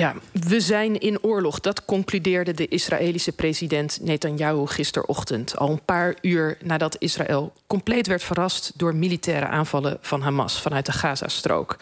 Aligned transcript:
Ja, 0.00 0.14
we 0.32 0.60
zijn 0.60 1.00
in 1.00 1.22
oorlog. 1.22 1.60
Dat 1.60 1.84
concludeerde 1.84 2.54
de 2.54 2.68
Israëlische 2.68 3.32
president 3.32 3.98
Netanyahu 4.02 4.66
gisterochtend. 4.66 5.56
Al 5.56 5.70
een 5.70 5.84
paar 5.84 6.14
uur 6.20 6.58
nadat 6.62 6.96
Israël 6.98 7.52
compleet 7.66 8.06
werd 8.06 8.22
verrast 8.22 8.72
door 8.76 8.94
militaire 8.94 9.46
aanvallen 9.46 9.98
van 10.00 10.20
Hamas 10.20 10.60
vanuit 10.60 10.86
de 10.86 10.92
Gazastrook. 10.92 11.76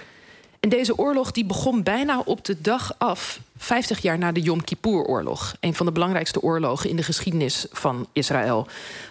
En 0.69 0.77
deze 0.77 0.99
oorlog 0.99 1.31
die 1.31 1.45
begon 1.45 1.83
bijna 1.83 2.23
op 2.25 2.45
de 2.45 2.61
dag 2.61 2.95
af, 2.99 3.41
50 3.57 3.99
jaar 3.99 4.19
na 4.19 4.33
de 4.33 4.41
Yom 4.41 4.65
Kippur-oorlog. 4.65 5.57
Een 5.61 5.75
van 5.75 5.87
de 5.87 5.93
belangrijkste 5.93 6.43
oorlogen 6.43 6.91
in 6.91 6.97
de 6.97 7.03
geschiedenis 7.03 7.67
van 7.73 8.09
Israël. 8.13 8.67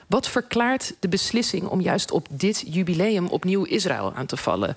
Wat 0.08 0.30
verklaart 0.30 0.94
de 1.00 1.08
beslissing 1.08 1.68
om 1.68 1.82
juist 1.82 2.12
op 2.12 2.28
dit 2.30 2.64
jubileum 2.68 3.28
opnieuw 3.28 3.64
Israël 3.64 4.14
aan 4.16 4.26
te 4.26 4.38
vallen? 4.38 4.74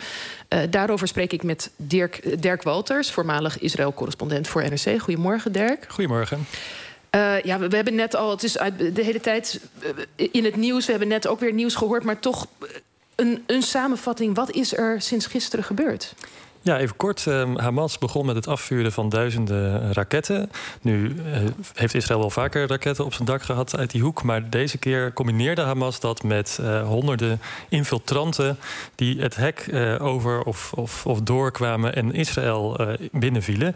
Uh, 0.48 0.60
daarover 0.70 1.08
spreek 1.08 1.32
ik 1.32 1.42
met 1.42 1.70
Dirk, 1.76 2.42
Dirk 2.42 2.62
Walters, 2.62 3.10
voormalig 3.10 3.58
Israël-correspondent 3.58 4.48
voor 4.48 4.62
NRC. 4.62 5.00
Goedemorgen, 5.00 5.52
Dirk. 5.52 5.84
Goedemorgen. 5.88 6.46
Uh, 7.14 7.42
ja, 7.42 7.58
we, 7.58 7.68
we, 7.68 7.76
hebben 7.76 7.94
net 7.94 8.16
al, 8.16 8.30
het 8.30 8.42
is 8.42 8.58
uit, 8.58 8.94
de 8.94 9.04
hele 9.04 9.20
tijd 9.20 9.60
uh, 10.18 10.28
in 10.32 10.44
het 10.44 10.56
nieuws, 10.56 10.84
we 10.84 10.90
hebben 10.90 11.08
net 11.08 11.26
ook 11.26 11.40
weer 11.40 11.52
nieuws 11.52 11.74
gehoord, 11.74 12.04
maar 12.04 12.20
toch 12.20 12.46
een, 13.14 13.42
een 13.46 13.62
samenvatting. 13.62 14.34
Wat 14.34 14.50
is 14.50 14.76
er 14.76 15.02
sinds 15.02 15.26
gisteren 15.26 15.64
gebeurd? 15.64 16.14
Ja, 16.62 16.78
even 16.78 16.96
kort. 16.96 17.26
Ehm, 17.26 17.56
Hamas 17.56 17.98
begon 17.98 18.26
met 18.26 18.36
het 18.36 18.46
afvuren 18.46 18.92
van 18.92 19.08
duizenden 19.08 19.92
raketten. 19.92 20.50
Nu 20.80 21.08
uh, 21.08 21.36
heeft 21.74 21.94
Israël 21.94 22.20
wel 22.20 22.30
vaker 22.30 22.68
raketten 22.68 23.04
op 23.04 23.14
zijn 23.14 23.26
dak 23.28 23.42
gehad 23.42 23.76
uit 23.76 23.90
die 23.90 24.02
hoek. 24.02 24.22
Maar 24.22 24.50
deze 24.50 24.78
keer 24.78 25.12
combineerde 25.12 25.62
Hamas 25.62 26.00
dat 26.00 26.22
met 26.22 26.58
uh, 26.60 26.86
honderden 26.86 27.40
infiltranten... 27.68 28.58
die 28.94 29.20
het 29.20 29.36
hek 29.36 29.66
uh, 29.70 30.04
over 30.04 30.42
of, 30.42 30.72
of, 30.72 31.06
of, 31.06 31.20
doorkwamen 31.20 31.94
en 31.94 32.12
Israël 32.12 32.80
binnenvielen. 33.12 33.74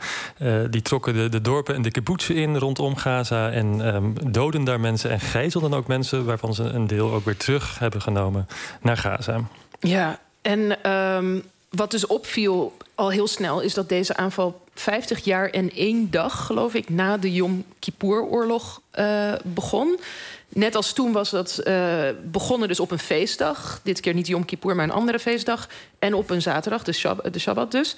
die 0.70 0.82
trokken 0.82 1.30
de, 1.30 1.40
dorpen 1.40 1.74
en 1.74 1.82
de 1.82 1.90
kibbutzen 1.90 2.34
in 2.34 2.56
rondom 2.56 2.96
Gaza... 2.96 3.50
en 3.50 3.94
um, 3.94 4.32
doden 4.32 4.64
daar 4.64 4.80
mensen 4.80 5.10
en 5.10 5.20
gijzelden 5.20 5.74
ook 5.74 5.86
mensen... 5.86 6.24
waarvan 6.24 6.54
ze 6.54 6.62
een 6.62 6.86
deel 6.86 7.12
ook 7.12 7.24
weer 7.24 7.36
terug 7.36 7.78
hebben 7.78 8.02
genomen 8.02 8.46
naar 8.80 8.96
Gaza. 8.96 9.40
Ja, 9.80 10.18
en... 10.42 10.90
Um 10.90 11.42
wat 11.74 11.90
dus 11.90 12.06
opviel 12.06 12.76
al 12.94 13.10
heel 13.10 13.26
snel 13.26 13.60
is 13.60 13.74
dat 13.74 13.88
deze 13.88 14.16
aanval 14.16 14.60
50 14.74 15.24
jaar 15.24 15.50
en 15.50 15.70
één 15.70 16.10
dag, 16.10 16.46
geloof 16.46 16.74
ik, 16.74 16.88
na 16.88 17.16
de 17.16 17.32
Yom 17.32 17.64
Kippur-oorlog 17.78 18.80
uh, 18.98 19.32
begon. 19.44 19.98
Net 20.48 20.74
als 20.74 20.92
toen 20.92 21.12
was 21.12 21.30
dat 21.30 21.60
uh, 21.64 22.08
begonnen 22.24 22.68
dus 22.68 22.80
op 22.80 22.90
een 22.90 22.98
feestdag. 22.98 23.80
Dit 23.82 24.00
keer 24.00 24.14
niet 24.14 24.26
Yom 24.26 24.44
Kippur, 24.44 24.76
maar 24.76 24.84
een 24.84 24.90
andere 24.90 25.18
feestdag. 25.18 25.68
En 25.98 26.14
op 26.14 26.30
een 26.30 26.42
zaterdag, 26.42 26.82
de, 26.82 27.30
de 27.30 27.38
Shabbat 27.38 27.70
dus. 27.70 27.96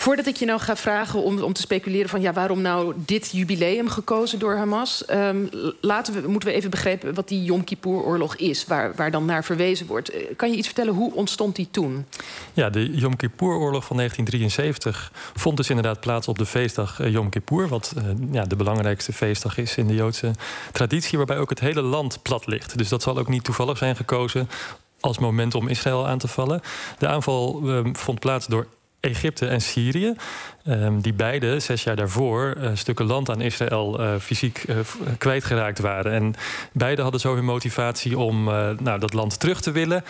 Voordat 0.00 0.26
ik 0.26 0.36
je 0.36 0.46
nou 0.46 0.60
ga 0.60 0.76
vragen 0.76 1.22
om, 1.22 1.42
om 1.42 1.52
te 1.52 1.60
speculeren 1.60 2.08
van 2.08 2.20
ja, 2.20 2.32
waarom 2.32 2.60
nou 2.60 2.94
dit 2.96 3.30
jubileum 3.32 3.88
gekozen 3.88 4.38
door 4.38 4.56
Hamas, 4.56 5.04
um, 5.10 5.48
laten 5.80 6.14
we, 6.14 6.28
moeten 6.28 6.48
we 6.48 6.54
even 6.54 6.70
begrijpen 6.70 7.14
wat 7.14 7.28
die 7.28 7.42
Yom 7.42 7.64
Kippur-oorlog 7.64 8.36
is, 8.36 8.66
waar, 8.66 8.94
waar 8.94 9.10
dan 9.10 9.24
naar 9.24 9.44
verwezen 9.44 9.86
wordt. 9.86 10.10
Eh, 10.10 10.22
kan 10.36 10.50
je 10.50 10.56
iets 10.56 10.66
vertellen, 10.66 10.94
hoe 10.94 11.14
ontstond 11.14 11.56
die 11.56 11.68
toen? 11.70 12.06
Ja, 12.52 12.70
de 12.70 12.90
Yom 12.90 13.16
Kippur-oorlog 13.16 13.84
van 13.84 13.96
1973 13.96 15.12
vond 15.34 15.56
dus 15.56 15.68
inderdaad 15.68 16.00
plaats 16.00 16.28
op 16.28 16.38
de 16.38 16.46
feestdag 16.46 17.00
uh, 17.00 17.10
Yom 17.10 17.28
Kippur, 17.28 17.68
wat 17.68 17.94
uh, 17.96 18.02
ja, 18.30 18.44
de 18.44 18.56
belangrijkste 18.56 19.12
feestdag 19.12 19.58
is 19.58 19.76
in 19.76 19.86
de 19.86 19.94
Joodse 19.94 20.30
traditie, 20.72 21.18
waarbij 21.18 21.38
ook 21.38 21.50
het 21.50 21.60
hele 21.60 21.82
land 21.82 22.22
plat 22.22 22.46
ligt. 22.46 22.78
Dus 22.78 22.88
dat 22.88 23.02
zal 23.02 23.18
ook 23.18 23.28
niet 23.28 23.44
toevallig 23.44 23.78
zijn 23.78 23.96
gekozen 23.96 24.48
als 25.00 25.18
moment 25.18 25.54
om 25.54 25.68
Israël 25.68 26.06
aan 26.06 26.18
te 26.18 26.28
vallen. 26.28 26.60
De 26.98 27.08
aanval 27.08 27.60
uh, 27.64 27.80
vond 27.92 28.20
plaats 28.20 28.46
door 28.46 28.66
Egypte 29.00 29.46
en 29.46 29.60
Syrië. 29.60 30.14
Um, 30.68 31.00
die 31.00 31.12
beide 31.12 31.60
zes 31.60 31.82
jaar 31.82 31.96
daarvoor 31.96 32.54
uh, 32.58 32.70
stukken 32.74 33.06
land 33.06 33.30
aan 33.30 33.40
Israël 33.40 34.00
uh, 34.00 34.14
fysiek 34.20 34.64
uh, 34.68 34.76
kwijtgeraakt 35.18 35.78
waren. 35.78 36.12
En 36.12 36.34
beide 36.72 37.02
hadden 37.02 37.20
zo 37.20 37.34
hun 37.34 37.44
motivatie 37.44 38.18
om 38.18 38.44
nou, 38.78 38.98
dat 38.98 39.12
land 39.12 39.40
terug 39.40 39.60
te 39.60 39.70
willen. 39.70 40.04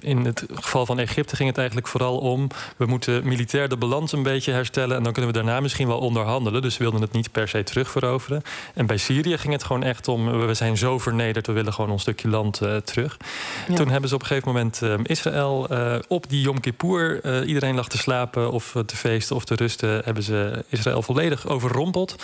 in 0.00 0.24
het 0.24 0.44
geval 0.54 0.86
van 0.86 0.98
Egypte 0.98 1.36
ging 1.36 1.48
het 1.48 1.58
eigenlijk 1.58 1.88
vooral 1.88 2.18
om... 2.18 2.48
we 2.76 2.86
moeten 2.86 3.28
militair 3.28 3.68
de 3.68 3.76
balans 3.76 4.12
een 4.12 4.22
beetje 4.22 4.52
herstellen... 4.52 4.96
en 4.96 5.02
dan 5.02 5.12
kunnen 5.12 5.32
we 5.32 5.36
daarna 5.36 5.60
misschien 5.60 5.86
wel 5.86 5.98
onderhandelen. 5.98 6.62
Dus 6.62 6.76
we 6.76 6.82
wilden 6.82 7.00
het 7.00 7.12
niet 7.12 7.32
per 7.32 7.48
se 7.48 7.62
terugveroveren. 7.62 8.42
En 8.74 8.86
bij 8.86 8.96
Syrië 8.96 9.38
ging 9.38 9.52
het 9.52 9.64
gewoon 9.64 9.82
echt 9.82 10.08
om... 10.08 10.46
we 10.46 10.54
zijn 10.54 10.76
zo 10.76 10.98
vernederd, 10.98 11.46
we 11.46 11.52
willen 11.52 11.72
gewoon 11.72 11.90
ons 11.90 12.02
stukje 12.02 12.28
land 12.28 12.60
terug. 12.84 13.16
Ja. 13.68 13.74
Toen 13.74 13.88
hebben 13.88 14.08
ze 14.08 14.14
op 14.14 14.20
een 14.20 14.26
gegeven 14.26 14.48
moment 14.48 14.82
Israël 15.02 15.68
op 16.08 16.28
die 16.28 16.40
Yom 16.40 16.60
Kippur... 16.60 17.44
iedereen 17.44 17.74
lag 17.74 17.88
te 17.90 17.98
slapen 17.98 18.50
of 18.50 18.76
te 18.86 18.96
feesten 18.96 19.36
of 19.36 19.44
te 19.44 19.54
rusten 19.54 20.02
hebben 20.04 20.22
ze 20.22 20.64
Israël 20.68 21.02
volledig 21.02 21.48
overrompeld. 21.48 22.14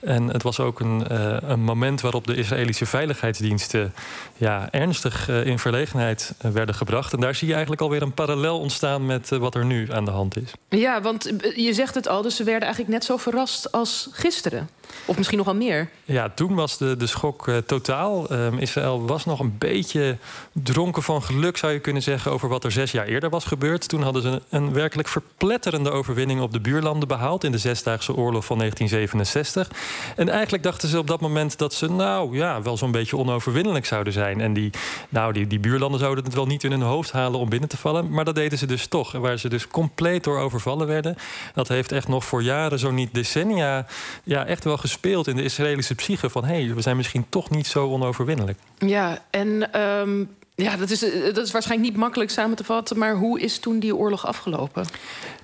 En 0.00 0.28
het 0.28 0.42
was 0.42 0.60
ook 0.60 0.80
een, 0.80 1.04
uh, 1.12 1.36
een 1.40 1.60
moment 1.60 2.00
waarop 2.00 2.26
de 2.26 2.34
Israëlische 2.34 2.86
veiligheidsdiensten 2.86 3.94
ja, 4.36 4.68
ernstig 4.70 5.28
uh, 5.28 5.46
in 5.46 5.58
verlegenheid 5.58 6.34
uh, 6.44 6.50
werden 6.50 6.74
gebracht. 6.74 7.12
En 7.12 7.20
daar 7.20 7.34
zie 7.34 7.46
je 7.46 7.52
eigenlijk 7.52 7.82
alweer 7.82 8.02
een 8.02 8.12
parallel 8.12 8.58
ontstaan 8.58 9.06
met 9.06 9.28
wat 9.28 9.54
er 9.54 9.64
nu 9.64 9.92
aan 9.92 10.04
de 10.04 10.10
hand 10.10 10.36
is. 10.36 10.52
Ja, 10.68 11.02
want 11.02 11.32
je 11.54 11.72
zegt 11.72 11.94
het 11.94 12.08
al, 12.08 12.22
dus 12.22 12.36
ze 12.36 12.44
werden 12.44 12.62
eigenlijk 12.62 12.92
net 12.92 13.04
zo 13.04 13.16
verrast 13.16 13.72
als 13.72 14.08
gisteren. 14.12 14.68
Of 15.04 15.16
misschien 15.16 15.38
nog 15.38 15.46
wel 15.46 15.56
meer. 15.56 15.88
Ja, 16.04 16.30
toen 16.34 16.54
was 16.54 16.78
de, 16.78 16.96
de 16.96 17.06
schok 17.06 17.46
uh, 17.46 17.56
totaal. 17.56 18.32
Um, 18.32 18.58
Israël 18.58 19.06
was 19.06 19.24
nog 19.24 19.40
een 19.40 19.58
beetje 19.58 20.16
dronken 20.52 21.02
van 21.02 21.22
geluk, 21.22 21.56
zou 21.56 21.72
je 21.72 21.78
kunnen 21.78 22.02
zeggen, 22.02 22.32
over 22.32 22.48
wat 22.48 22.64
er 22.64 22.72
zes 22.72 22.90
jaar 22.90 23.06
eerder 23.06 23.30
was 23.30 23.44
gebeurd. 23.44 23.88
Toen 23.88 24.02
hadden 24.02 24.22
ze 24.22 24.28
een, 24.28 24.42
een 24.48 24.72
werkelijk 24.72 25.08
verpletterende 25.14 25.90
overwinning 25.90 26.40
op 26.40 26.52
de 26.52 26.60
buurlanden 26.60 27.08
behaald 27.08 27.44
in 27.44 27.52
de 27.52 27.58
Zesdaagse 27.58 28.14
Oorlog 28.14 28.44
van 28.44 28.58
1967. 28.58 29.70
En 30.16 30.28
eigenlijk 30.28 30.62
dachten 30.62 30.88
ze 30.88 30.98
op 30.98 31.06
dat 31.06 31.20
moment 31.20 31.58
dat 31.58 31.74
ze, 31.74 31.90
nou 31.90 32.36
ja, 32.36 32.62
wel 32.62 32.76
zo'n 32.76 32.90
beetje 32.90 33.16
onoverwinnelijk 33.16 33.86
zouden 33.86 34.12
zijn. 34.12 34.40
En 34.40 34.52
die, 34.52 34.70
nou, 35.08 35.32
die, 35.32 35.46
die 35.46 35.58
buurlanden 35.58 36.00
zouden 36.00 36.24
het 36.24 36.34
wel 36.34 36.46
niet 36.46 36.64
in 36.64 36.70
hun 36.70 36.82
hoofd 36.82 37.12
halen 37.12 37.40
om 37.40 37.48
binnen 37.48 37.68
te 37.68 37.76
vallen. 37.76 38.10
Maar 38.10 38.24
dat 38.24 38.34
deden 38.34 38.58
ze 38.58 38.66
dus 38.66 38.86
toch. 38.86 39.12
Waar 39.12 39.38
ze 39.38 39.48
dus 39.48 39.68
compleet 39.68 40.24
door 40.24 40.38
overvallen 40.38 40.86
werden. 40.86 41.16
Dat 41.54 41.68
heeft 41.68 41.92
echt 41.92 42.08
nog 42.08 42.24
voor 42.24 42.42
jaren, 42.42 42.78
zo 42.78 42.90
niet 42.90 43.14
decennia, 43.14 43.86
ja, 44.24 44.46
echt 44.46 44.64
wel 44.64 44.76
gespeeld 44.76 45.26
in 45.26 45.36
de 45.36 45.42
Israëlische 45.42 45.94
psyche. 45.94 46.30
Van 46.30 46.44
hé, 46.44 46.64
hey, 46.64 46.74
we 46.74 46.80
zijn 46.80 46.96
misschien 46.96 47.26
toch 47.28 47.50
niet 47.50 47.66
zo 47.66 47.90
onoverwinnelijk. 47.90 48.58
Ja, 48.78 49.18
en 49.30 49.80
um, 49.80 50.28
ja, 50.56 50.76
dat 50.76 50.90
is, 50.90 51.00
dat 51.34 51.46
is 51.46 51.50
waarschijnlijk 51.50 51.90
niet 51.90 52.00
makkelijk 52.00 52.30
samen 52.30 52.56
te 52.56 52.64
vatten. 52.64 52.98
Maar 52.98 53.14
hoe 53.14 53.40
is 53.40 53.58
toen 53.58 53.78
die 53.78 53.96
oorlog 53.96 54.26
afgelopen? 54.26 54.86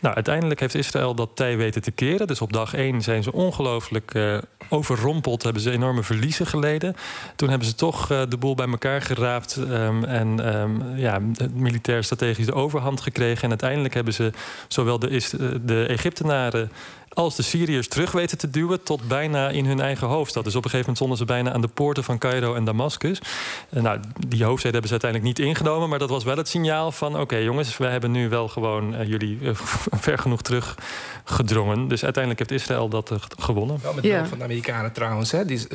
Nou, 0.00 0.15
uiteindelijk 0.15 0.60
heeft 0.60 0.75
Israël 0.75 1.15
dat 1.15 1.31
tij 1.34 1.56
weten 1.56 1.82
te 1.82 1.91
keren. 1.91 2.26
Dus 2.26 2.41
op 2.41 2.53
dag 2.53 2.75
één 2.75 3.03
zijn 3.03 3.22
ze 3.22 3.32
ongelooflijk 3.32 4.15
uh, 4.15 4.38
overrompeld. 4.69 5.43
Hebben 5.43 5.62
ze 5.62 5.70
enorme 5.70 6.03
verliezen 6.03 6.47
geleden. 6.47 6.97
Toen 7.37 7.49
hebben 7.49 7.69
ze 7.69 7.75
toch 7.75 8.10
uh, 8.10 8.22
de 8.28 8.37
boel 8.37 8.54
bij 8.54 8.69
elkaar 8.69 9.03
geraapt. 9.03 9.56
Um, 9.56 10.04
en 10.04 10.56
um, 10.56 10.97
ja, 10.97 11.20
militair 11.53 12.04
strategisch 12.04 12.47
de 12.47 12.54
overhand 12.54 13.00
gekregen. 13.00 13.43
En 13.43 13.49
uiteindelijk 13.49 13.94
hebben 13.94 14.15
ze 14.15 14.32
zowel 14.69 14.99
de, 14.99 15.60
de 15.65 15.87
Egyptenaren 15.87 16.70
als 17.12 17.37
de 17.37 17.43
Syriërs 17.43 17.88
terug 17.88 18.12
weten 18.12 18.38
te 18.38 18.50
duwen 18.50 18.82
tot 18.82 19.09
bijna 19.09 19.48
in 19.48 19.66
hun 19.66 19.81
eigen 19.81 20.06
hoofdstad. 20.06 20.44
Dus 20.44 20.56
op 20.56 20.65
een 20.65 20.71
gegeven 20.71 20.93
moment 20.93 20.97
stonden 20.97 21.19
ze 21.19 21.25
bijna 21.25 21.53
aan 21.53 21.60
de 21.60 21.69
poorten 21.69 22.04
van 22.04 22.19
Cairo 22.19 22.54
en 22.54 22.65
Damascus. 22.65 23.21
En 23.69 23.82
nou, 23.82 24.00
die 24.28 24.44
hoofdsteden 24.44 24.81
hebben 24.81 24.88
ze 24.88 25.04
uiteindelijk 25.04 25.38
niet 25.38 25.47
ingenomen, 25.47 25.88
maar 25.88 25.99
dat 25.99 26.09
was 26.09 26.25
wel 26.25 26.37
het 26.37 26.49
signaal 26.49 26.93
van: 26.93 27.12
oké 27.12 27.20
okay, 27.20 27.44
jongens, 27.44 27.76
wij 27.76 27.91
hebben 27.91 28.10
nu 28.10 28.28
wel 28.28 28.49
gewoon 28.49 28.94
uh, 28.94 29.09
jullie 29.09 29.38
uh, 29.41 29.54
ver 30.06 30.19
genoeg 30.19 30.43
teruggedrongen. 30.43 31.88
Dus 31.88 32.04
uiteindelijk 32.04 32.49
heeft 32.49 32.62
Israël 32.62 32.88
dat 32.88 33.10
uh, 33.10 33.19
gewonnen. 33.38 33.78
Wel 33.82 33.94
met 33.94 34.04
ja. 34.04 34.26
van 34.26 34.38
de 34.38 34.44
Amerikanen 34.44 34.93
trouwens. 34.93 35.31
Hè? 35.31 35.44
Die, 35.44 35.69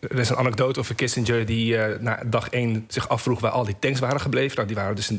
er 0.00 0.18
is 0.18 0.28
een 0.28 0.36
anekdote 0.36 0.80
over 0.80 0.94
Kissinger 0.94 1.46
die 1.46 1.76
na 2.00 2.22
dag 2.26 2.48
één 2.48 2.84
zich 2.88 3.08
afvroeg 3.08 3.40
waar 3.40 3.50
al 3.50 3.64
die 3.64 3.76
tanks 3.78 4.00
waren 4.00 4.20
gebleven. 4.20 4.56
Nou, 4.56 4.66
die 4.66 4.76
waren 4.76 4.96
dus 4.96 5.10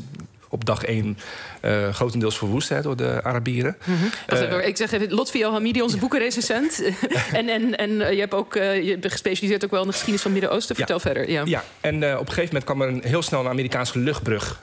op 0.58 0.64
dag 0.64 0.84
één 0.84 1.18
uh, 1.62 1.94
grotendeels 1.94 2.38
verwoest 2.38 2.68
hè, 2.68 2.82
door 2.82 2.96
de 2.96 3.20
Arabieren. 3.22 3.76
Mm 3.84 3.96
-hmm. 3.96 4.58
uh, 4.58 4.66
ik 4.66 4.76
zeg 4.76 4.92
even, 4.92 5.12
Lotfi 5.12 5.44
Hamidi, 5.44 5.82
onze 5.82 5.94
ja. 5.94 6.00
boekenrecensent. 6.00 6.82
en 7.32 7.48
en, 7.48 7.76
en 7.76 7.90
uh, 7.90 8.12
je 8.12 8.20
hebt 8.20 8.34
ook 8.34 8.54
je 8.54 8.96
bent 9.00 9.12
gespecialiseerd 9.12 9.64
ook 9.64 9.70
wel 9.70 9.80
in 9.80 9.86
de 9.86 9.92
geschiedenis 9.92 10.22
van 10.22 10.32
Midden-Oosten. 10.32 10.76
Vertel 10.76 10.96
ja. 10.96 11.02
verder. 11.02 11.30
Ja, 11.30 11.42
ja. 11.44 11.64
en 11.80 11.96
op 11.96 12.02
een 12.02 12.32
gegeven 12.32 12.44
moment 12.44 12.64
kwam 12.64 12.82
er 12.82 12.88
een, 12.88 13.02
heel 13.04 13.22
snel 13.22 13.40
een 13.40 13.48
Amerikaanse 13.48 13.98
luchtbrug 13.98 14.60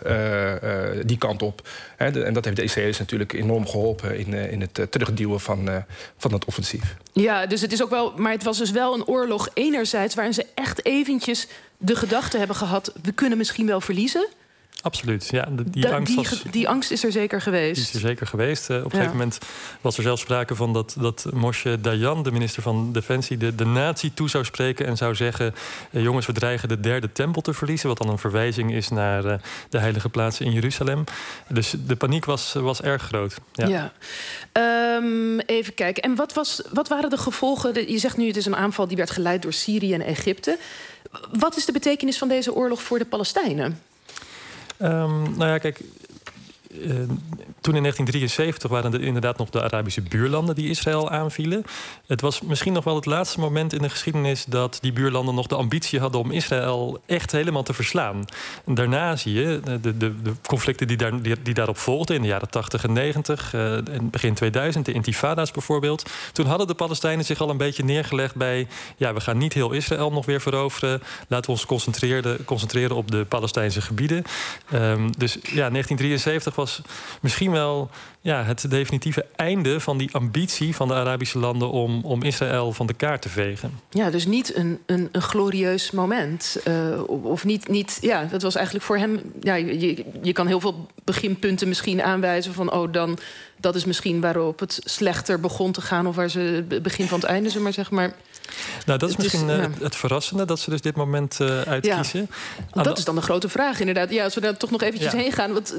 die 1.06 1.18
kant 1.18 1.42
op. 1.42 1.68
Hè, 1.96 2.12
de, 2.12 2.24
en 2.24 2.34
dat 2.34 2.46
heeft 2.46 2.58
de 2.58 2.64
Israëli's 2.64 3.00
natuurlijk 3.00 3.34
enorm 3.34 3.68
geholpen 3.68 4.18
in, 4.18 4.34
in 4.34 4.62
het 4.62 4.92
terugduwen 4.92 5.40
van, 5.40 5.86
van 6.18 6.34
het 6.34 6.46
offensief. 6.46 6.96
Ja, 7.14 7.46
dus 7.46 7.62
het 7.62 7.72
is 7.72 7.84
ook 7.84 7.90
wel, 7.90 8.14
maar 8.18 8.32
het 8.32 8.44
was 8.44 8.58
dus 8.58 8.72
wel 8.72 8.94
een 8.94 9.06
oorlog 9.06 9.50
enerzijds 9.54 10.16
waarin 10.16 10.34
ze 10.34 10.46
echt 10.54 10.86
eventjes 10.86 11.48
de 11.78 11.96
gedachte 11.96 12.38
hebben 12.38 12.56
gehad: 12.56 12.94
we 13.02 13.12
kunnen 13.12 13.38
misschien 13.38 13.68
wel 13.68 13.82
verliezen. 13.82 14.28
Absoluut, 14.82 15.28
ja. 15.32 15.48
Die, 15.66 15.88
angst, 15.88 16.16
was, 16.16 16.44
die, 16.52 16.70
angst 16.70 16.92
is 16.92 17.04
er 17.04 17.12
zeker 17.12 17.42
geweest. 17.42 17.76
Die 17.76 17.84
is 17.84 17.94
er 17.94 18.00
zeker 18.00 18.28
geweest. 18.28 18.70
Uh, 18.70 18.78
op 18.78 18.84
een 18.84 18.92
gegeven 18.92 19.12
moment 19.12 19.38
was 19.82 19.98
er 19.98 20.04
zelfs 20.04 20.22
sprake 20.22 20.56
van 20.56 20.74
dat, 20.74 20.96
dat 21.00 21.26
Moshe 21.34 21.82
Dayan, 21.82 22.24
de 22.24 22.32
minister 22.32 22.62
van 22.62 22.92
Defensie, 22.92 23.38
de, 23.38 23.56
de 23.56 23.66
natie 23.66 24.14
toe 24.14 24.30
zou 24.30 24.46
spreken 24.46 24.86
en 24.86 24.98
zou 24.98 25.16
zeggen: 25.16 25.56
uh, 25.92 26.04
jongens, 26.04 26.26
we 26.26 26.34
dreigen 26.34 26.68
de 26.70 26.80
derde 26.80 27.12
tempel 27.12 27.42
te 27.42 27.54
verliezen. 27.54 27.88
Wat 27.88 27.98
dan 27.98 28.10
een 28.10 28.18
verwijzing 28.18 28.74
is 28.74 28.90
naar 28.90 29.26
uh, 29.26 29.34
de 29.70 29.80
heilige 29.80 30.10
plaatsen 30.10 30.46
in 30.46 30.52
Jeruzalem. 30.52 31.04
Dus 31.48 31.76
de 31.88 31.96
paniek 31.96 32.26
was, 32.26 32.54
was 32.54 32.82
erg 32.82 33.02
groot. 33.02 33.38
Ja. 33.54 33.68
ja. 33.68 33.92
Um, 34.98 35.40
even 35.40 35.74
kijken. 35.74 36.04
En 36.04 36.16
wat, 36.16 36.34
was, 36.34 36.62
wat 36.74 36.88
waren 36.88 37.10
de 37.10 37.18
gevolgen? 37.18 37.92
Je 37.92 37.98
zegt 37.98 38.18
nu 38.18 38.28
het 38.28 38.38
is 38.38 38.46
een 38.46 38.56
aanval 38.56 38.88
die 38.88 38.98
werd 38.98 39.12
geleid 39.12 39.42
door 39.42 39.54
Syrië 39.54 39.94
en 39.94 40.02
Egypte. 40.02 40.58
Wat 41.32 41.58
is 41.58 41.66
de 41.66 41.72
betekenis 41.72 42.18
van 42.18 42.28
deze 42.28 42.54
oorlog 42.54 42.82
voor 42.82 42.98
de 42.98 43.06
Palestijnen? 43.06 43.82
Um, 44.78 45.38
nou 45.38 45.50
ja, 45.50 45.58
kijk, 45.58 45.80
toen 47.62 47.76
in 47.76 47.82
1973 47.82 48.70
waren 48.70 48.94
er 48.94 49.02
inderdaad 49.02 49.38
nog 49.38 49.50
de 49.50 49.64
Arabische 49.64 50.02
buurlanden 50.02 50.56
die 50.56 50.70
Israël 50.70 51.10
aanvielen. 51.10 51.64
Het 52.08 52.22
was 52.22 52.42
misschien 52.42 52.74
nog 52.74 52.84
wel 52.84 52.96
het 52.96 53.06
laatste 53.06 53.40
moment 53.40 53.74
in 53.74 53.82
de 53.82 53.90
geschiedenis 53.90 54.46
dat 54.46 54.78
die 54.82 54.94
buurlanden 54.94 55.36
nog 55.36 55.48
de 55.48 55.56
ambitie 55.56 56.00
hadden 56.00 56.22
om 56.22 56.32
Israël 56.32 57.02
echt 57.06 57.32
helemaal 57.32 57.64
te 57.64 57.74
verslaan. 57.74 58.26
Daarna 58.66 59.16
zie 59.16 59.34
je 59.34 59.60
de, 59.64 59.98
de, 59.98 59.98
de 59.98 60.34
conflicten 60.48 60.88
die, 60.88 60.98
daar, 60.98 61.22
die, 61.22 61.54
daarop 61.54 61.78
volgden 61.78 62.16
in 62.16 62.22
de 62.22 62.28
jaren 62.28 62.50
80 62.50 62.84
en 62.84 62.94
90, 62.94 63.54
uh, 63.54 63.76
en 63.76 64.10
begin 64.10 64.34
2000, 64.34 64.86
de 64.86 64.92
intifada's 64.92 65.52
bijvoorbeeld. 65.52 66.10
Toen 66.32 66.46
hadden 66.46 66.68
de 66.68 66.74
Palestijnen 66.74 67.26
zich 67.26 67.42
al 67.42 67.50
een 67.50 67.58
beetje 67.58 67.84
neergelegd 67.84 68.36
bij, 68.36 68.68
ja, 68.98 69.14
we 69.14 69.22
gaan 69.22 69.38
niet 69.38 69.54
heel 69.54 69.72
Israël 69.72 70.12
nog 70.12 70.26
weer 70.26 70.42
veroveren. 70.42 71.02
Laten 71.28 71.46
we 71.46 71.52
ons 71.52 71.66
concentreren, 71.66 72.46
concentreren 72.46 72.96
op 72.96 73.12
de 73.12 73.26
Palestijnse 73.26 73.82
gebieden. 73.82 74.24
Um, 74.74 75.18
dus 75.18 75.34
ja, 75.34 75.70
1973 75.70 76.56
was 76.56 76.65
misschien 77.22 77.52
wel 77.52 77.90
ja, 78.22 78.44
het 78.44 78.70
definitieve 78.70 79.26
einde 79.36 79.80
van 79.80 79.98
die 79.98 80.10
ambitie 80.12 80.76
van 80.76 80.88
de 80.88 80.94
Arabische 80.94 81.40
landen 81.40 81.72
om, 81.72 82.02
om 82.04 82.24
Israël 82.24 82.74
van 82.74 82.88
de 82.88 82.94
kaart 82.94 83.22
te 83.22 83.30
vegen. 83.30 83.80
Ja, 83.90 84.10
dus 84.10 84.26
niet 84.26 84.56
een, 84.56 84.80
een, 84.86 85.10
een 85.12 85.22
glorieus 85.22 85.92
moment. 85.92 86.58
Uh, 86.68 87.04
of 87.08 87.46
niet, 87.46 87.68
niet, 87.68 87.98
ja, 88.02 88.24
dat 88.24 88.42
was 88.42 88.56
eigenlijk 88.56 88.86
voor 88.86 88.98
hem. 88.98 89.22
Ja, 89.40 89.56
je, 89.56 90.06
je 90.22 90.34
kan 90.34 90.48
heel 90.48 90.60
veel 90.60 90.88
beginpunten 91.04 91.68
misschien 91.68 92.02
aanwijzen 92.02 92.54
van, 92.54 92.72
oh, 92.72 92.92
dan 92.92 93.18
dat 93.58 93.76
is 93.76 93.86
misschien 93.86 94.22
waarop 94.22 94.60
het 94.60 94.80
slechter 94.84 95.40
begon 95.40 95.72
te 95.72 95.82
gaan, 95.82 96.08
of 96.08 96.16
waar 96.16 96.30
ze 96.30 96.66
het 96.70 96.84
begin 96.84 97.08
van 97.08 97.20
het 97.20 97.30
einde, 97.30 97.50
zeg 97.50 97.62
maar 97.62 97.74
zeg 97.74 97.92
maar. 97.92 98.14
Nou, 98.86 99.00
dat 99.00 99.10
is 99.10 99.16
misschien 99.16 99.50
is, 99.50 99.58
uh, 99.58 99.66
het 99.80 99.96
verrassende 99.96 100.46
dat 100.46 100.60
ze 100.60 100.70
dus 100.70 100.82
dit 100.82 100.96
moment 100.96 101.38
uh, 101.42 101.62
uitkiezen. 101.62 102.30
Ja, 102.74 102.84
dat 102.84 102.98
is 102.98 103.04
dan 103.04 103.16
de 103.16 103.22
grote 103.22 103.50
vraag, 103.50 103.80
inderdaad. 103.80 104.12
Ja, 104.12 104.24
als 104.24 104.36
we 104.36 104.42
daar 104.42 104.58
toch 104.58 104.72
nog 104.72 104.82
eventjes 104.82 105.12
ja. 105.12 105.18
heen 105.18 105.32
gaan. 105.32 105.54
Want 105.54 105.76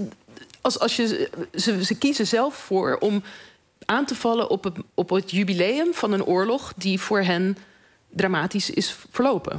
als, 0.66 0.78
als 0.78 0.96
je, 0.96 1.30
ze, 1.54 1.84
ze 1.84 1.98
kiezen 1.98 2.26
zelf 2.26 2.54
voor 2.54 2.96
om 2.96 3.22
aan 3.84 4.04
te 4.04 4.14
vallen 4.14 4.50
op 4.50 4.64
het, 4.64 4.76
op 4.94 5.10
het 5.10 5.30
jubileum 5.30 5.94
van 5.94 6.12
een 6.12 6.24
oorlog 6.24 6.72
die 6.76 7.00
voor 7.00 7.20
hen 7.20 7.56
dramatisch 8.10 8.70
is 8.70 8.96
verlopen. 9.10 9.58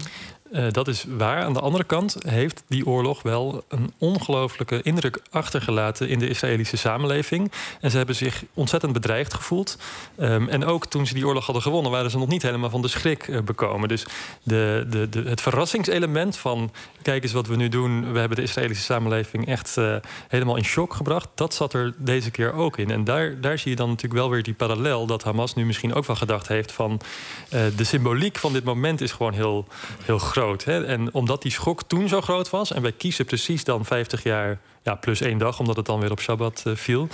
Uh, 0.52 0.66
dat 0.72 0.88
is 0.88 1.06
waar. 1.18 1.44
Aan 1.44 1.54
de 1.54 1.60
andere 1.60 1.84
kant 1.84 2.16
heeft 2.28 2.64
die 2.68 2.86
oorlog 2.86 3.22
wel 3.22 3.64
een 3.68 3.94
ongelooflijke 3.98 4.82
indruk 4.82 5.20
achtergelaten 5.30 6.10
in 6.10 6.20
de 6.20 6.28
Israëlische 6.28 6.78
samenleving. 6.78 7.52
En 7.82 7.92
ze 7.92 7.98
hebben 7.98 8.16
zich 8.16 8.44
ontzettend 8.54 8.94
bedreigd 8.94 9.34
gevoeld. 9.34 9.78
Um, 10.20 10.50
en 10.50 10.66
ook 10.66 10.86
toen 10.86 11.08
ze 11.08 11.14
die 11.14 11.28
oorlog 11.28 11.46
hadden 11.46 11.64
gewonnen, 11.64 11.92
waren 11.92 12.12
ze 12.12 12.18
nog 12.18 12.28
niet 12.28 12.42
helemaal 12.42 12.70
van 12.70 12.82
de 12.82 12.88
schrik 12.88 13.28
uh, 13.28 13.42
bekomen. 13.42 13.90
Dus 13.90 14.06
de, 14.44 14.86
de, 14.90 15.10
de, 15.10 15.22
het 15.22 15.42
verrassingselement 15.42 16.38
van 16.38 16.72
kijk 17.02 17.24
eens 17.24 17.34
wat 17.34 17.48
we 17.48 17.56
nu 17.56 17.70
doen. 17.70 18.12
We 18.14 18.20
hebben 18.20 18.38
de 18.38 18.44
Israëlische 18.44 18.84
samenleving 18.84 19.48
echt 19.48 19.76
uh, 19.78 19.96
helemaal 20.28 20.56
in 20.56 20.66
shock 20.66 20.94
gebracht. 20.94 21.28
Dat 21.36 21.54
zat 21.54 21.74
er 21.74 21.94
deze 21.98 22.32
keer 22.32 22.54
ook 22.54 22.78
in. 22.78 22.92
En 22.92 23.04
daar, 23.04 23.42
daar 23.42 23.58
zie 23.58 23.70
je 23.70 23.78
dan 23.78 23.90
natuurlijk 23.90 24.20
wel 24.22 24.30
weer 24.30 24.44
die 24.44 24.54
parallel 24.54 25.06
dat 25.06 25.24
Hamas 25.24 25.54
nu 25.54 25.66
misschien 25.66 25.94
ook 25.94 26.06
wel 26.06 26.16
gedacht 26.16 26.48
heeft 26.48 26.72
van 26.72 27.02
de 27.50 27.84
symboliek 27.84 28.38
van 28.38 28.54
dit 28.54 28.64
moment 28.64 29.02
is 29.02 29.12
gewoon 29.12 29.34
heel, 29.34 29.68
heel 30.04 30.18
groot 30.18 30.37
groot. 30.38 30.64
Hè? 30.64 30.86
En 30.86 31.14
omdat 31.14 31.42
die 31.42 31.52
schok 31.52 31.84
toen 31.84 32.08
zo 32.08 32.22
groot 32.22 32.50
was... 32.50 32.72
en 32.74 32.82
wij 32.82 32.92
kiezen 32.92 33.26
precies 33.26 33.64
dan 33.64 33.86
50 33.86 34.24
jaar 34.24 34.60
ja, 34.84 34.96
plus 34.96 35.22
één 35.22 35.38
dag, 35.38 35.60
omdat 35.60 35.76
het 35.76 35.86
dan 35.86 36.00
weer 36.00 36.12
op 36.12 36.20
Shabbat 36.20 36.64
uh, 36.68 36.76
viel. 36.76 37.08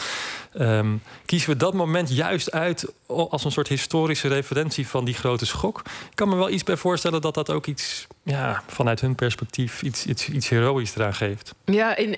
Um, 0.59 1.01
kiezen 1.25 1.49
we 1.49 1.57
dat 1.57 1.73
moment 1.73 2.09
juist 2.09 2.51
uit 2.51 2.93
als 3.07 3.43
een 3.43 3.51
soort 3.51 3.67
historische 3.67 4.27
referentie 4.27 4.87
van 4.87 5.05
die 5.05 5.13
grote 5.13 5.45
schok. 5.45 5.79
Ik 5.79 6.15
kan 6.15 6.29
me 6.29 6.35
wel 6.35 6.49
iets 6.49 6.63
bij 6.63 6.77
voorstellen 6.77 7.21
dat 7.21 7.33
dat 7.33 7.49
ook 7.49 7.65
iets, 7.65 8.07
ja, 8.23 8.63
vanuit 8.67 9.01
hun 9.01 9.15
perspectief, 9.15 9.81
iets, 9.81 10.05
iets, 10.05 10.29
iets 10.29 10.49
heroïs 10.49 10.95
eraan 10.95 11.13
geeft. 11.13 11.53
Ja, 11.65 11.95
in, 11.95 12.17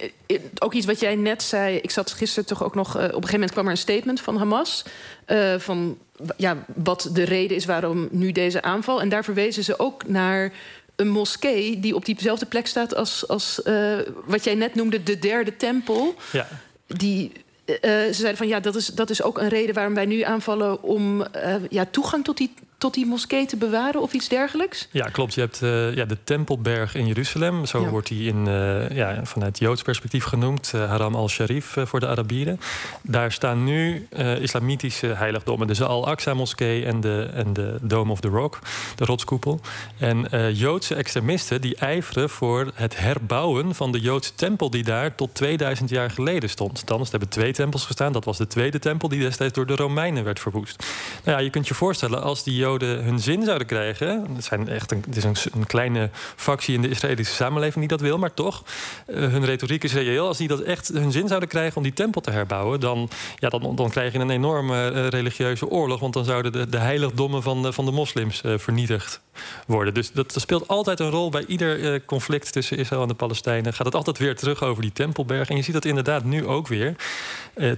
ook 0.60 0.74
iets 0.74 0.86
wat 0.86 1.00
jij 1.00 1.16
net 1.16 1.44
zei. 1.44 1.76
Ik 1.76 1.92
zat 1.92 2.12
gisteren 2.12 2.46
toch 2.46 2.64
ook 2.64 2.76
nog. 2.76 2.88
Uh, 2.88 3.04
op 3.04 3.04
een 3.04 3.10
gegeven 3.10 3.32
moment 3.34 3.52
kwam 3.52 3.66
er 3.66 3.72
een 3.72 3.78
statement 3.78 4.22
van 4.22 4.38
Hamas. 4.38 4.86
Uh, 5.28 5.56
van 5.58 5.98
ja, 6.38 6.66
wat 6.76 7.10
de 7.14 7.24
reden 7.24 7.58
is 7.58 7.66
waarom 7.66 8.08
nu 8.12 8.32
deze 8.32 8.62
aanval. 8.62 9.02
En 9.02 9.10
daar 9.10 9.24
verwezen 9.24 9.64
ze 9.64 9.80
ook 9.80 10.08
naar 10.08 10.52
een 10.96 11.10
moskee 11.10 11.80
die 11.80 11.96
op 11.96 12.06
diezelfde 12.06 12.46
plek 12.46 12.68
staat 12.68 12.96
als, 12.96 13.28
als 13.28 13.62
uh, 13.66 13.98
wat 14.26 14.44
jij 14.44 14.56
net 14.56 14.76
noemde, 14.76 15.04
de 15.04 15.20
derde 15.20 15.56
tempel. 15.56 16.16
Ja. 16.32 16.48
Die, 16.88 17.32
uh, 17.66 17.76
ze 17.82 18.14
zeiden 18.14 18.38
van 18.38 18.48
ja, 18.48 18.60
dat 18.60 18.76
is, 18.76 18.88
dat 18.88 19.10
is 19.10 19.22
ook 19.22 19.38
een 19.38 19.50
reden 19.50 19.76
waarom 19.76 19.94
wij 19.94 20.06
nu 20.06 20.22
aanvallen 20.22 20.84
om 20.84 21.22
uh, 21.22 21.56
ja, 21.70 21.86
toegang 21.86 22.24
tot 22.24 22.38
die 22.38 22.54
tot 22.86 22.94
die 22.94 23.06
moskee 23.06 23.46
te 23.46 23.58
bewaren 23.58 24.02
of 24.02 24.14
iets 24.14 24.28
dergelijks? 24.28 24.88
Ja, 24.92 25.06
klopt. 25.06 25.34
Je 25.34 25.42
hebt 25.42 25.62
uh, 25.62 25.96
ja, 25.96 26.06
de 26.06 26.18
Tempelberg 26.24 26.96
in 26.96 27.08
Jeruzalem. 27.08 27.66
Zo 27.66 27.82
ja. 27.82 27.90
wordt 27.90 28.08
die 28.08 28.28
in, 28.28 28.46
uh, 28.48 28.90
ja, 28.90 29.20
vanuit 29.24 29.60
Joods 29.60 29.82
perspectief 29.82 30.24
genoemd. 30.24 30.72
Uh, 30.76 30.90
Haram 30.90 31.16
al-Sharif 31.16 31.76
voor 31.84 32.00
de 32.00 32.08
Arabieren. 32.08 32.60
Daar 33.02 33.32
staan 33.32 33.64
nu 33.64 34.08
islamitische 34.40 35.08
heiligdommen. 35.08 35.68
Dus 35.68 35.78
de 35.78 35.86
Al-Aqsa-moskee 35.86 36.86
en 36.86 37.02
de, 37.02 37.30
en 37.34 37.54
de 37.54 37.78
Dome 37.82 38.12
of 38.12 38.20
the 38.20 38.28
Rock, 38.28 38.60
de 38.96 39.06
rotskoepel. 39.06 39.60
En 40.00 40.28
Joodse 40.54 40.96
extremisten 40.96 41.62
die 41.62 41.76
ijveren 41.76 42.30
voor 42.30 42.72
het 42.74 42.98
herbouwen 42.98 43.76
van 43.76 43.92
de 43.92 44.00
Joodse 44.00 44.36
tempel... 44.36 44.70
die 44.70 44.84
daar 44.84 45.16
tot 45.16 45.34
2000 45.34 45.90
jaar 45.90 46.12
geleden 46.12 46.50
stond. 46.50 46.88
Dan 46.88 47.06
hebben 47.10 47.30
twee 47.30 47.54
tempels 47.54 47.86
gestaan. 47.86 48.14
Dat 48.14 48.26
was 48.26 48.38
de 48.38 48.48
tweede 48.48 48.80
tempel 48.80 49.10
die 49.10 49.20
destijds 49.20 49.54
door 49.54 49.66
de 49.66 49.76
Romeinen 49.76 50.24
werd 50.24 50.40
verwoest. 50.40 50.86
Nou 51.24 51.38
ja, 51.38 51.44
je 51.44 51.50
kunt 51.50 51.68
je 51.68 51.74
voorstellen, 51.74 52.24
als 52.24 52.44
die 52.44 52.56
Joden 52.56 52.75
hun 52.82 53.20
zin 53.20 53.44
zouden 53.44 53.68
krijgen. 53.68 54.26
Het, 54.36 54.46
zijn 54.46 54.70
echt 54.70 54.92
een, 54.92 55.04
is 55.14 55.24
een, 55.24 55.36
een, 55.54 55.66
kleine 55.66 56.10
factie 56.36 56.76
in 56.76 56.82
de 56.82 56.90
Israëlische 56.90 57.34
samenleving 57.34 57.80
die 57.80 57.88
dat 57.88 58.02
wil, 58.02 58.18
maar 58.18 58.34
toch. 58.34 58.64
Uh, 59.08 59.18
hun 59.18 59.46
retoriek 59.46 59.84
is 59.84 59.94
reëel. 59.94 60.28
Als 60.28 60.38
die 60.38 60.48
dat 60.48 60.60
echt 60.60 60.88
hun 60.88 61.12
zin 61.12 61.28
zouden 61.28 61.50
krijgen 61.50 61.78
om 61.78 61.84
die 61.84 61.94
tempel 61.94 62.22
te 62.22 62.32
herbouwen, 62.32 62.80
dan, 62.80 63.10
ja, 63.36 63.50
dan, 63.50 63.76
dan 63.76 63.90
krijg 63.90 64.14
je 64.14 64.20
een 64.20 64.30
enorme 64.30 64.92
uh, 64.92 65.08
religieuze 65.08 65.68
oorlog. 65.68 66.00
Want 66.00 66.14
dan 66.14 66.26
zouden 66.26 66.52
de, 66.52 66.70
de 66.70 66.78
heiligdommen 66.78 67.44
van 67.44 67.62
de, 67.62 67.74
van 67.74 67.86
de 67.86 67.92
moslims 67.92 68.42
uh, 68.46 68.58
vernietigd 68.58 69.22
worden. 69.68 69.94
Dus 69.94 70.12
dat, 70.12 70.34
dat, 70.34 70.42
speelt 70.42 70.68
altijd 70.68 71.00
een 71.00 71.10
rol 71.10 71.30
bij 71.30 71.46
ieder 71.48 72.06
conflict 72.06 72.52
tussen 72.52 72.78
Israël 72.78 73.02
en 73.02 73.08
de 73.08 73.14
Palestijnen. 73.14 73.74
Gaat 73.74 73.86
het 73.86 73.96
altijd 73.96 74.18
weer 74.18 74.36
terug 74.36 74.64
over 74.64 74.82
die 74.82 74.92
tempelberg. 74.92 75.50
En 75.50 75.56
je 75.56 75.62
ziet 75.62 75.74
dat 75.74 75.86
inderdaad 75.86 76.24
nu 76.24 76.46
ook 76.46 76.68
weer 76.68 76.96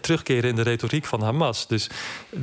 terugkeren 0.01 0.50
in 0.50 0.56
de 0.56 0.62
retoriek 0.62 1.06
van 1.06 1.22
Hamas. 1.22 1.68
Dus 1.68 1.89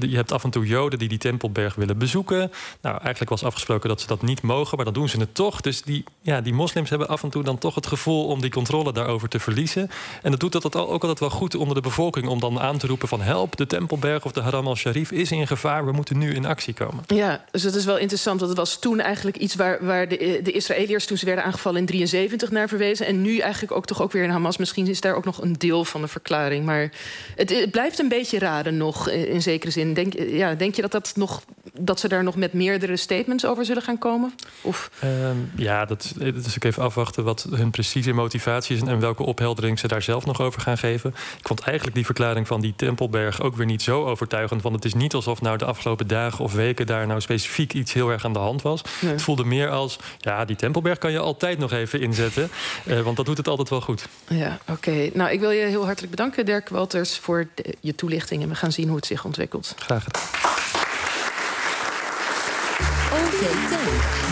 je 0.00 0.16
hebt 0.16 0.32
af 0.32 0.44
en 0.44 0.50
toe 0.50 0.66
Joden 0.66 0.98
die 0.98 1.08
die 1.08 1.18
tempelberg 1.18 1.74
willen 1.74 1.98
bezoeken. 1.98 2.43
Nou, 2.80 2.96
eigenlijk 3.00 3.30
was 3.30 3.44
afgesproken 3.44 3.88
dat 3.88 4.00
ze 4.00 4.06
dat 4.06 4.22
niet 4.22 4.42
mogen, 4.42 4.76
maar 4.76 4.84
dan 4.84 4.94
doen 4.94 5.08
ze 5.08 5.18
het 5.18 5.34
toch. 5.34 5.60
Dus 5.60 5.82
die, 5.82 6.04
ja, 6.20 6.40
die 6.40 6.52
moslims 6.52 6.90
hebben 6.90 7.08
af 7.08 7.22
en 7.22 7.30
toe 7.30 7.42
dan 7.42 7.58
toch 7.58 7.74
het 7.74 7.86
gevoel 7.86 8.26
om 8.26 8.40
die 8.40 8.50
controle 8.50 8.92
daarover 8.92 9.28
te 9.28 9.40
verliezen. 9.40 9.90
En 10.22 10.30
dat 10.30 10.40
doet 10.40 10.52
dat 10.52 10.76
ook 10.76 11.02
altijd 11.02 11.20
wel 11.20 11.30
goed 11.30 11.54
onder 11.54 11.74
de 11.74 11.80
bevolking 11.80 12.28
om 12.28 12.40
dan 12.40 12.60
aan 12.60 12.78
te 12.78 12.86
roepen 12.86 13.08
van 13.08 13.20
help, 13.20 13.56
de 13.56 13.66
Tempelberg 13.66 14.24
of 14.24 14.32
de 14.32 14.40
Haram 14.40 14.66
al-Sharif 14.66 15.10
is 15.10 15.30
in 15.30 15.46
gevaar, 15.46 15.86
we 15.86 15.92
moeten 15.92 16.18
nu 16.18 16.34
in 16.34 16.46
actie 16.46 16.74
komen. 16.74 17.04
Ja, 17.06 17.44
dus 17.50 17.62
het 17.62 17.74
is 17.74 17.84
wel 17.84 17.98
interessant, 17.98 18.38
want 18.40 18.50
het 18.50 18.60
was 18.60 18.78
toen 18.78 19.00
eigenlijk 19.00 19.36
iets 19.36 19.54
waar, 19.54 19.84
waar 19.84 20.08
de, 20.08 20.40
de 20.42 20.52
Israëliërs 20.52 21.06
toen 21.06 21.16
ze 21.16 21.26
werden 21.26 21.44
aangevallen 21.44 21.80
in 21.80 21.86
73 21.86 22.50
naar 22.50 22.68
verwezen. 22.68 23.06
En 23.06 23.22
nu 23.22 23.38
eigenlijk 23.38 23.72
ook 23.72 23.86
toch 23.86 24.02
ook 24.02 24.12
weer 24.12 24.22
in 24.22 24.30
Hamas. 24.30 24.56
Misschien 24.56 24.86
is 24.86 25.00
daar 25.00 25.14
ook 25.14 25.24
nog 25.24 25.42
een 25.42 25.52
deel 25.52 25.84
van 25.84 26.00
de 26.00 26.08
verklaring. 26.08 26.64
Maar 26.64 26.90
het, 27.36 27.70
blijft 27.70 27.98
een 27.98 28.08
beetje 28.08 28.38
raden 28.38 28.76
nog, 28.76 29.08
in 29.08 29.42
zekere 29.42 29.70
zin. 29.70 29.94
Denk, 29.94 30.12
ja, 30.18 30.54
denk 30.54 30.74
je 30.74 30.82
dat, 30.82 30.92
dat, 30.92 31.12
nog, 31.16 31.42
dat 31.84 32.00
ze 32.00 32.08
daar 32.08 32.24
nog 32.24 32.36
met 32.36 32.52
meerdere 32.52 32.96
statements 32.96 33.46
over 33.46 33.64
zullen 33.64 33.82
gaan 33.82 33.98
komen? 33.98 34.34
Of? 34.60 34.90
Um, 35.04 35.52
ja, 35.56 35.84
dat, 35.84 36.14
is 36.18 36.54
ook 36.56 36.64
even 36.64 36.82
afwachten 36.82 37.24
wat 37.24 37.46
hun 37.50 37.70
precieze 37.70 38.12
motivatie 38.12 38.76
is 38.76 38.82
en 38.82 39.00
welke 39.00 39.22
opheldering 39.22 39.78
ze 39.78 39.88
daar 39.88 40.02
zelf 40.02 40.24
nog 40.26 40.40
over 40.40 40.60
gaan 40.60 40.78
geven. 40.78 41.10
Ik 41.38 41.46
vond 41.46 41.60
eigenlijk 41.60 41.96
die 41.96 42.04
verklaring 42.04 42.46
van 42.46 42.60
die 42.60 42.72
Tempelberg 42.76 43.42
ook 43.42 43.56
weer 43.56 43.66
niet 43.66 43.82
zo 43.82 44.04
overtuigend. 44.04 44.62
Want 44.62 44.74
het 44.74 44.84
is 44.84 44.94
niet 44.94 45.14
alsof 45.14 45.40
nou 45.40 45.58
de 45.58 45.64
afgelopen 45.64 46.06
dagen 46.06 46.44
of 46.44 46.52
weken 46.52 46.86
daar 46.86 47.06
nou 47.06 47.20
specifiek 47.20 47.72
iets 47.72 47.92
heel 47.92 48.10
erg 48.10 48.24
aan 48.24 48.32
de 48.32 48.38
hand 48.38 48.62
was. 48.62 48.82
Nee. 49.00 49.12
Het 49.12 49.22
voelde 49.22 49.44
meer 49.44 49.70
als, 49.70 49.98
ja, 50.18 50.44
die 50.44 50.56
Tempelberg 50.56 50.98
kan 50.98 51.12
je 51.12 51.18
altijd 51.18 51.58
nog 51.58 51.72
even 51.72 52.00
inzetten. 52.00 52.50
Uh, 52.86 53.00
want 53.00 53.16
dat 53.16 53.26
doet 53.26 53.36
het 53.36 53.48
altijd 53.48 53.68
wel 53.68 53.80
goed. 53.80 54.08
Ja, 54.28 54.58
oké. 54.68 54.72
Okay. 54.72 55.10
Nou, 55.14 55.30
ik 55.30 55.40
wil 55.40 55.50
je 55.50 55.64
heel 55.64 55.84
hartelijk 55.84 56.10
bedanken, 56.10 56.44
Dirk 56.44 56.68
Walters, 56.68 57.18
voor 57.18 57.48
de, 57.54 57.74
je 57.80 57.94
toelichting. 57.94 58.42
En 58.42 58.48
we 58.48 58.54
gaan 58.54 58.72
zien 58.72 58.86
hoe 58.86 58.96
het 58.96 59.06
zich 59.06 59.24
ontwikkelt. 59.24 59.74
Graag 59.78 60.04
gedaan. 60.04 60.53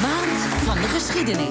Maand 0.00 0.64
van 0.64 0.74
de 0.74 0.88
Geschiedenis. 0.88 1.50